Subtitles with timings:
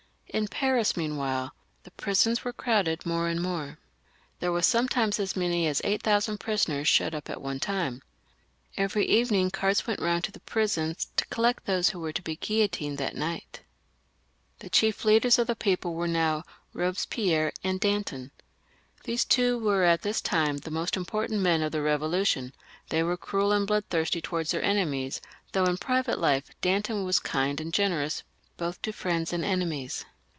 [0.33, 1.53] In Paris, meanwhile,
[1.83, 3.77] the prisons were crowded more and more.
[4.39, 8.01] There were sometimes as many as eight thousand prisoners shut up at one time.
[8.77, 12.37] Every evening carts went round to the prisons to collect those who were to be
[12.37, 13.59] guillotined that night.
[14.59, 15.91] The chief leaders of the > xux.] THE REVOLUTION.
[15.91, 16.07] 417 people were
[16.87, 18.31] now Eobespierre and Danton.
[19.03, 22.53] These two were at this time the most important men of the Eevolu tion;
[22.87, 25.19] they were cruel and bloodthirsty towards their enemies,
[25.51, 28.23] though in private life Danton was kind and generous
[28.55, 30.05] both to friends and enemies.